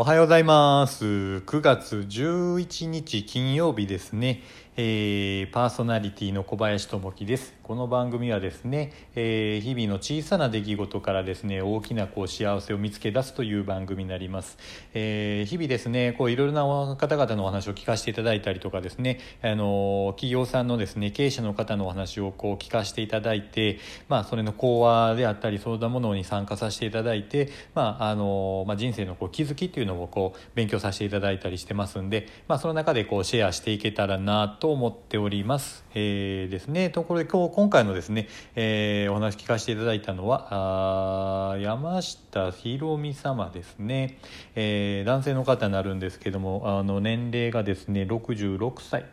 [0.00, 1.04] おはようございます。
[1.04, 4.42] 9月11日金曜日ですね。
[4.80, 7.52] えーパーソナリティの小林智樹です。
[7.64, 14.56] この番組はですね、えー日々の小さな出来事からですね、大きなこう幸せを見つけ出すという番組になります。
[14.94, 35.84] えー日々ですね、こういろいろな方々のお話を聞かせていただいたりとかですね、あの企業さんのですね、経営者の方のお話をこう聞かせていただいて、まあそれの講話であったり、そういったものに参加させていただいて、まああのまあ人生のこう気づきっていうのをこう勉強させていただいたりしてますんで、まあその中でこうシェアしていけたらなと思っております。
[35.94, 44.18] えーですね、ところで今日今回のですね、えーお話聞かせていただいたのはあ山下ひろみ様ですね、
[44.54, 49.04] えー男性の方になるんですけどもあの年齢がですね66歳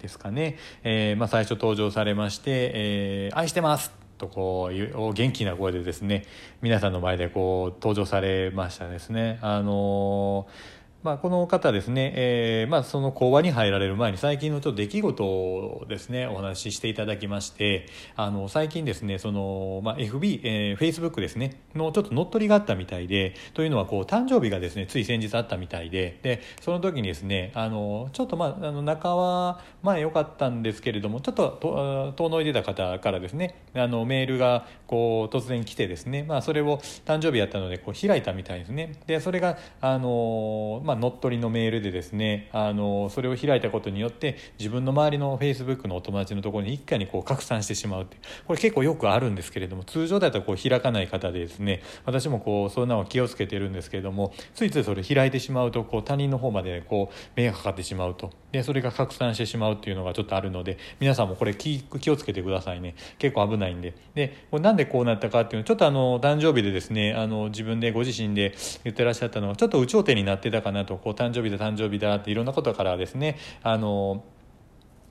[0.00, 6.24] ですかね、えーまあ、最初登場されまして「えー愛してます!」とこういう元気な声でですね
[6.62, 9.38] 皆さんの前でこう登場されましたですね。
[9.42, 38.94] あのーまあ、この方ですね、えーまあ、その講話に入られる前に最近のちょっと出来事をですねお話ししていただきましてあの最近ですねその、まあ、FB、えー、Facebook ですねのちょっと乗っ取りがあったみたいでというのはこう誕生日がですねつい先日あったみたいででその時にですねあのちょっと、まあ、あの仲は前良かったんですけれどもちょっとと遠のいてた方からですねあのメールがこう突然来てですね、まあ、それを誕生日やったのでこう開いたみたいですね。
[39.06, 62.94] でそれがあの、まあ、乗っ取りのメールでですねあのそれを開いたことによって自分の周りの Facebook のお友達のところに一回にこう拡散してしまうっていうこれ結構よくあるんですけれども通常だったらこう開かない方でですね私もこうそんなの気をつけてるんですけれどもついついそれ開いてしまうとこう他人の方までこう迷惑かかってしまうとでそれが拡散してしまうっていうのがちょっとあるので皆さんもこれ気気をつけてくださいね。
[63.18, 63.94] 結構危ないんで。
[64.14, 68.54] でこれなんでこうなったかっていうのちょっとあの誕生日でですねあの自分でご自身で
[68.84, 74.24] 言ってらっしゃったのはちょっと有頂天になってたかなとこう誕生日だ誕生日だっていろんなことからですねあの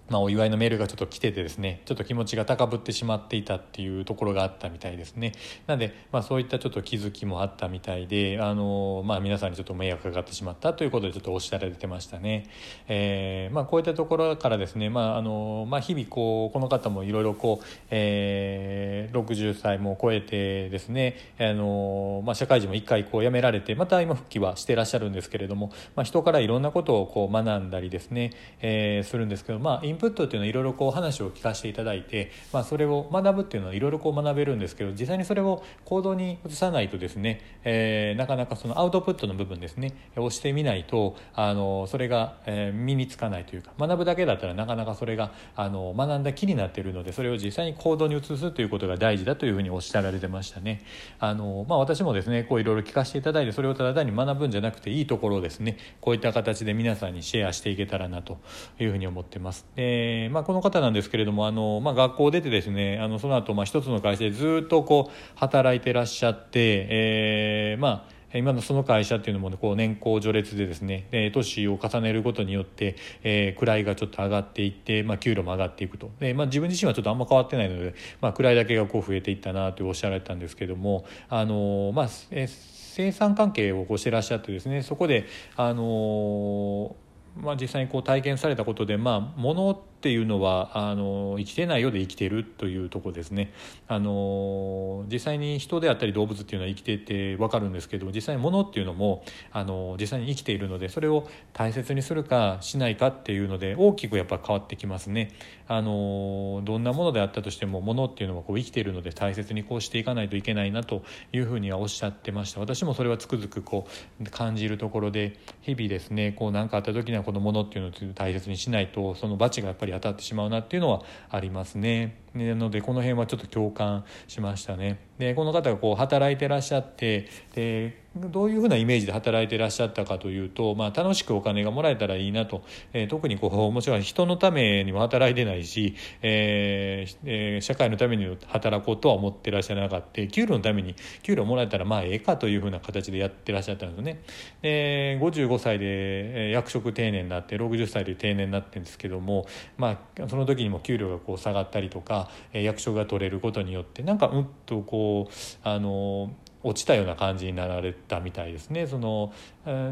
[0.09, 5.31] まあ、お祝いのメールがちょっと来ててですねちょっと気持ちが高ぶってしまっていたっていうところがあったみたいですね。
[5.65, 12.47] なので、まあ、そういったちょっと気づきもあったみたいであの、まあ、皆さんにちょっと迷惑がかかってしまったということでちょっとおっしゃられてましたね、
[12.87, 28.31] えーまあ、こういったところからですね、まああのまあ、日々こうこの方もいろいろこう、えー、60歳も超えてですねあの、まあ、社会人も一回こう辞められてまた今復帰はしてらっしゃるんですけれども、まあ、人からいろんなことをこう学んだりですね、
[28.61, 50.83] えーするんですけど、まあ、インプットっていうのはいろいろこう話を聞かせていただいて、まあ、それを学ぶっていうのはいろいろこう学べるんですけど実際にそれを行動に移さないとですね、えーなかなかそのアウトプットの部分ですねをしてみないとあのそれが、え身につかないというか学ぶだけだったらなかなかそれがあの学んだ気になっているのでそれを実際に行動に移すということが大事だというふうにおっしゃられてましたね。
[51.19, 58.37] あのまあ、私もですねこういろいろ聞かせていただいてそれをただ単に学ぶんじゃなくていいところをですねこういった形で皆さんにシェアしていけたらなと
[58.79, 59.65] いうふうに思ってます。
[59.75, 59.82] で
[60.25, 76.09] えまあ、この方なんですけれどもあの、まあ、学校を出てですねあのその後、まあ一つの会社でずっとこう働いてらっしゃって、えーまあ今のその会社っていうのも、ね、こう年功序列でですねで年を重ねることによって、えー位がちょっと上がっていって、まあ、給料も上がっていくと。
[76.19, 86.95] で、まあ、自分自身はちょっとあんま変わってないので、まあ、位だけがこう増えていったなとおっしゃられたんですけどもあの、まあえー生産関係をこうしてらっしゃってですねそこであの
[87.35, 93.53] まあ、実際にこう体験されたことで、まあ、物っていうのはあの生きてないようで生きてるというところですね。
[93.87, 105.31] あの実際に人であったり動物っていうのは生きてて分かるんですけど実際に物っていうのもあの実際に生きているのでそれを大切にするかしないかっていうので大きくやっぱ変わってきますね。
[105.69, 112.59] あのどんなものであったとしても物っていうのはこう生きているので大切にこうしていかないといけないなというふうにはおっしゃってました。
[112.59, 113.87] 私もそれはつくづくこ
[114.19, 122.19] う感じるところで日々ですねこう何かあった時にはこのものっていうのを大切にしないとその罰がやっぱり当たってしまうなっていうのはありますね。
[122.33, 124.99] なのでこの辺はちょっと共感しましたね。
[125.17, 132.63] でこの方がこう働いてらっしゃってでどういうふうなイメージで働いていらっしゃったかというと、まあ、楽しくお金がもらえたらいいなと、
[132.93, 144.21] えー特にこう もちろん人のためにも働いてないし、えーえー社会のために働こうとは思ってらっしゃらなかった給料のために給料もらえたらまあええかというふうな形でやってらっしゃったんですよね。
[144.61, 149.45] で55歳で役職定年になって60歳で定年になってるんですけども、
[149.77, 155.33] まあ、その時にも給料がこう下がったりとか、役職が取れることによってなんかうんとこう
[155.63, 156.31] あの
[156.63, 159.33] 落ちたような感じになられたみたいですねその、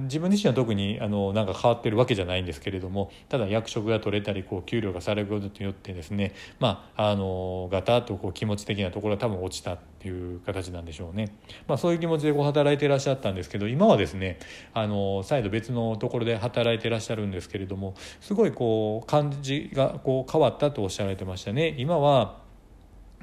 [0.03, 11.35] 自分自身は特にあのなんか変わってるわけじゃないんですけれどもただ役職が取れたりこう給料がされることによってですねまああのガタッとこう気持ち的なところは多分落ちたっていう形なんでしょうね、
[11.67, 14.39] まあ、そういう気持ちでこう働いていらっしゃったんですけど今はですね
[14.73, 21.75] あの再度別のところで働いていらっしゃるんですけれどもすごいこう感じがこう変わったとおっしゃられてましたね。
[21.77, 22.40] 今は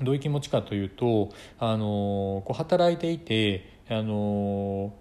[0.03, 4.93] どういう気持ちかというとあのこう働いていてあの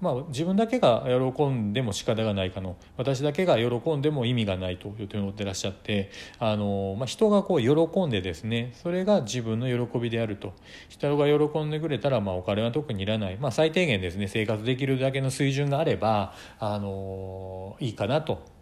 [0.00, 10.52] まあ、自分だけが喜んでも仕方がないかの私だけが喜んでも意味がないというふうに思ってらっしゃってあの、まあ、人がこう喜んでですねそれが自分の喜びであると。
[10.88, 18.55] 人が喜んでくれたら、まあ、お金は特にいらない、まあ、最低限ですね生活できるだけの水準があればあのいいかなと。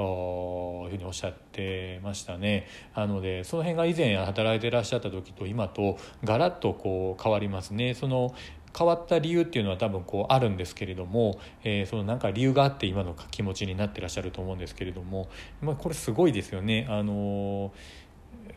[0.00, 2.66] いうふうにおっしゃってましたね。
[2.94, 7.94] なのでその辺が以前働いていらっしゃった時と今とガラッとこう変わりますね。
[7.94, 8.34] その
[8.76, 15.28] 変わった理由っていうのは多分こうあるんですけれども、えー、そのなんか理由があって今の気持ちになってらっしゃると思うんですけれども、
[15.60, 16.86] まあ、これすごいですよね。
[16.88, 17.72] あの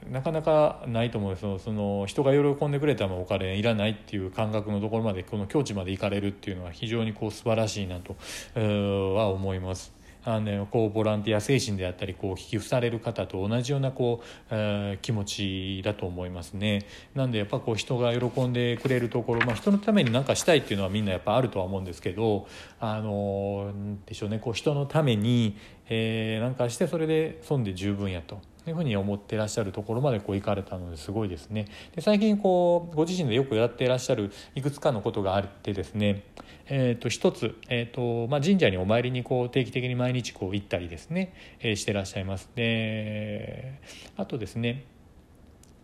[0.09, 8.15] なかなかないと思うんですその人が喜んでくれたらお金いらないっていう感覚のところまでこの境地まで行かれるっていうのは非常にこう素晴らしいなと
[8.55, 10.02] は思います。
[10.25, 16.85] あのこうボランティア精神であったりこう寄付される方と同じようなこう、えー、気持ちだと思いますね。
[17.13, 22.47] なんでやっぱこう人が喜んでくれるところ、まあ、人のために何かしたいっていうのはみんなやっぱあるとは思うんですけど
[22.79, 23.71] あの
[24.05, 25.57] でしょうねこう人のために、
[25.89, 28.39] えー、なんかしてそれで損で十分やと。
[28.69, 31.65] いうふうに思ってらっしゃるところまでこう行かれたのですごいですね。
[31.95, 36.23] で最近こうご自身でよくやってらっしゃるいくつかのことがあってですね、
[36.67, 42.49] えー、と一つ、えーとまあ、神社にお参りにこう定期的に毎日こう行ったりですね、えー、してらっしゃいます。
[42.55, 43.79] で
[44.17, 44.85] あとですね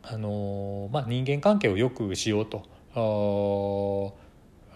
[0.04, 2.64] あの、まあ、人間関係をよくしようと。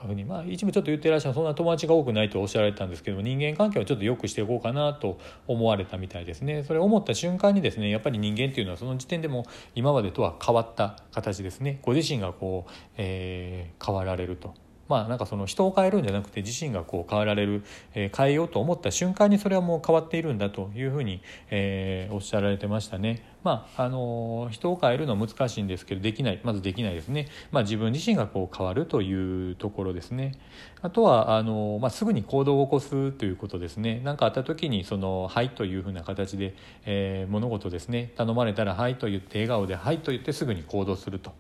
[0.08, 0.26] ふうに。
[0.26, 6.64] まあ一部ちょっと言ってらっしゃるそんな友達が多くないとおっしゃられたんですけども人間関係をちょっと良くしていこうかなと思われたみたいですね。
[6.64, 9.46] それ思った瞬間にですねやっぱり人間っていうのはその時点でも
[9.76, 11.80] 今までとは変わった形ですね。
[11.82, 14.54] ご自身がこう、えー、変わられると。
[14.88, 17.64] まあなんかその人を変えるんじゃなくて自身がこう変えられる、
[17.94, 23.24] えー、変えようと思った瞬間にそれはもう変わっているんだというふうに、えー、おっしゃられてましたね。
[23.44, 27.28] まああの人を変えるのは難しいんですけどできないまずできないですね。
[27.52, 30.34] まあ自分自身がこう変わるというところですね。
[30.82, 34.02] あとはあの、まあ、すぐに行動を起こすということですね。
[34.04, 41.32] 何かあった時にその「はい」というふうな形で、えー、物事ですね頼まれたら「はい」と言って笑顔で「はい」と言ってすぐに行動すると。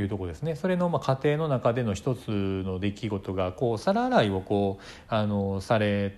[0.00, 6.16] いうとこですねそれのまあ家庭の中での一つの出来事がこう皿洗いをこうあのされ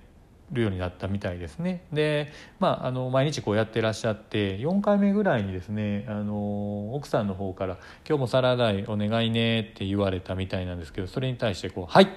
[0.53, 12.09] るようになったみたいですねで、まあ、あの毎日こうやってらっしゃって4回目ぐらいにですねあの奥さんの方から「今日も皿洗いお願いね」って言われたみたいなんですけどそれに対してこう「はい!」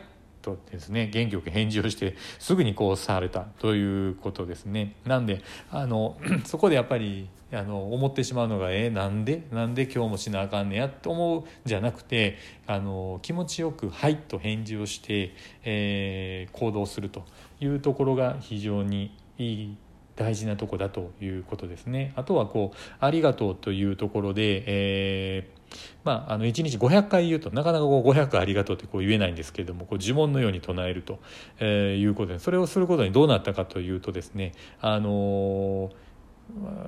[0.55, 4.93] とですね元気よく返事をしてすぐにこうされたということですね。
[5.05, 5.41] なんで
[5.71, 9.43] あの そこでやっぱりあの思ってしまうのが「えー、なんで？
[9.51, 15.33] なんで今日もしなあかんねや」と思うじゃなくてあの気持ちよく「はい」と返事をして、
[15.63, 17.23] えー、行動すると
[17.59, 19.77] いうところが非常にいい
[20.17, 22.11] 大事なとこだということですね。
[22.15, 25.57] あとはこう「ありがとう」というところで、えー
[26.03, 31.19] まあ、あの1日500回言うとなかなかこう500ありがとうってこう言えないんですけれどもこう呪文のように唱えると、
[31.59, 36.06] えー、いうことでそれをすることにどうなったかというとですねあのー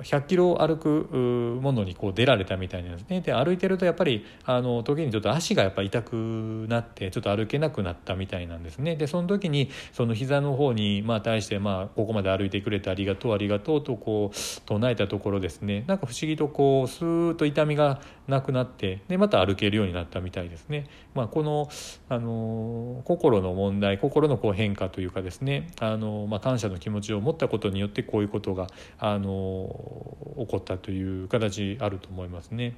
[0.02, 3.22] 100キロ歩くものにこう出られたみたいなんですね。
[3.22, 8.96] で歩いてるとやっぱりあの時にちょっと足がやっぱ痛くなってちょっと歩けなくなったみたいなんですね。
[8.96, 15.84] でその時にその膝の方にまあ対してまあここまで歩いてくれてありがとうありがとうとこう唱えたところですね。
[15.88, 20.88] なんか不思議とこうスーッと痛みがなくなってでまた歩けるようになったみたいですね。
[21.14, 21.70] まあ、この
[22.08, 25.68] あの心の問題心のこう変化というかですね。
[25.80, 28.68] あの、まあ、感謝の気持ちを持ったことによってこういうことが
[29.00, 29.49] あの
[30.38, 32.76] 起こったという形あると思いますね。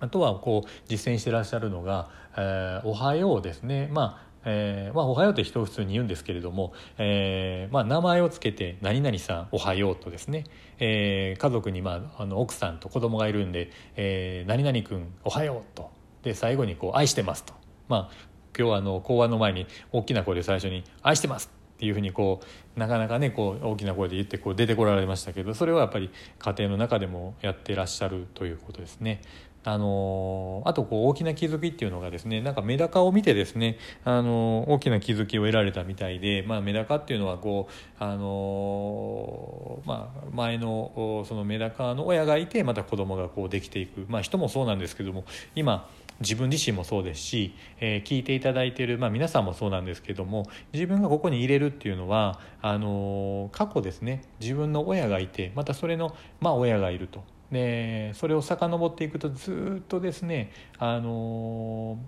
[0.00, 3.88] あとはこう実践してらっしゃるのが「えー、おはよう」ですね。
[3.92, 10.44] まあえーまあ、おはようって人を普通に言うんですけれども、えーまあ、名前を付けて「何々さんおはよう」とですね、
[10.78, 15.90] えー、家族に、まあ、あの奥さんと子供がいるんで「えー、何々君おはよう」と
[16.22, 17.52] で最後にこう「愛してます」と、
[17.88, 18.10] まあ、
[18.56, 22.40] 今日はあの講話の前に大きな声で最初に「愛してます」っていうふうにこ
[22.76, 29.22] うなかなかねこう大きな声で言ってこう出てこられましたけどそれはやっぱり家庭の中でもやってらっしゃるということですね。
[29.64, 45.88] あのあとこう大きな気づきっていうのがですねなんかメダカを見てですね、あの大きな気づきを得られたみたいで、まあ、メダカっていうのはこう、あのまあ、前のそのメダカの親がいてまた子供がこうできていく、まあ、人もそうなんですけども今
[46.20, 57.22] 自分自身もそうですし、えー、聞いていただいている、まあ、皆さんもそうなんですけども自分がここに入れるっていうのはあの過去ですね自分の親がいてまたそれの、まあ、親がいると。
[57.50, 61.98] でそれを遡っていくとずっとですねあの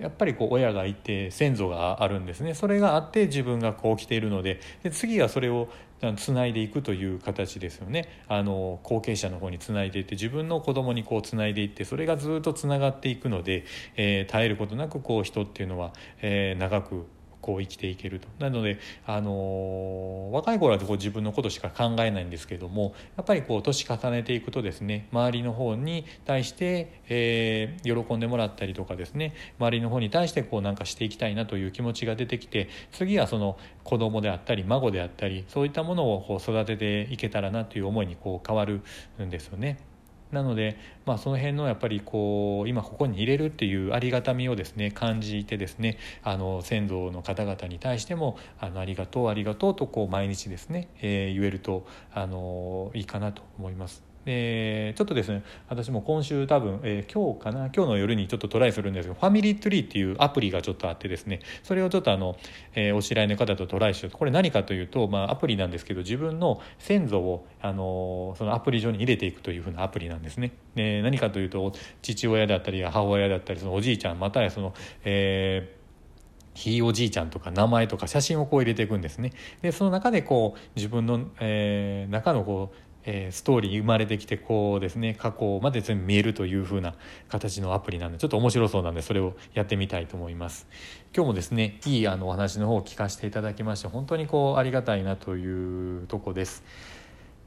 [0.00, 2.54] やっぱりこう親がいて先祖があるんですね。
[2.54, 5.68] それがあって自分がこう来ているのでで次はそれを
[6.16, 8.08] つないでいくという形ですよね。
[8.28, 13.64] あの後継者の方につないでいって自分の子供にこうつないでいってそれがずっとつながっていくので、
[13.96, 17.06] えー、絶えることなくこう人っていうのは、えー、長く
[17.48, 38.82] こう生きていけるとなので、あの若い頃はこう自分のことしか考えないんですけどもやっぱりこう年重ねていくとですね周りの方に対して、えー、喜んでもらったりとかですね周りの方に対してこうなんかしていきたいなという気持ちが出てきて次はその子供であったり孫であったりそういったものをこう育てていけたらなという思いにこう変わる
[39.18, 39.78] んですよね。
[40.32, 54.07] なので、まあ、その辺のやっぱりこう今ここに入れるっていうありがたみをですね感じてですねあの先祖の方々に対してもあのありがとうありがとうとこう毎日ですね、えー、言えるとあのいいかなと思います。
[54.30, 62.36] えー、ちょっとですね私も今週多分、えー、今日かな今日の夜にちょっとトライするんですけどファミリーツリーっていうアプリがちょっとあってですねそれをちょっとあの、
[62.74, 70.52] えー、お知り合いの方とトライしようとこれ何かというと、まあ、アプリなんですけど自分の先祖をあのそのアプリ上に入れていくというふうなアプリなんですね。
[70.74, 75.74] で何かというと父親だったり母親だったりそのおじいちゃんまたはその、え
[76.58, 79.32] ひいおじいちゃんとか名前とか写真をこう入れていくんですね。
[79.62, 86.94] でその中でこう自分の、えー、中のこうえー、ストーリー生まれてきてこうですね過去まで全部見えるという風な
[87.30, 90.66] 形のアプリなんでちょっと面白そうなんでそれをやってみたいと思います。
[91.16, 96.62] 今日もですねいいあのお話の方を聞かせていただきまして本当にこうありがたいなというとこです。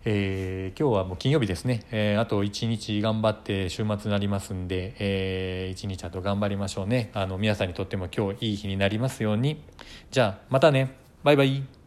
[0.03, 7.12] えー、今日はもう金曜日ですね、えー、あと1日頑張って週末になりますんで、えー、1日あと頑張りましょうね。
[7.13, 9.63] あの皆さんにとっても今日いい日になりますように。
[10.10, 10.96] じゃあまたね。
[11.24, 11.81] バイバイ。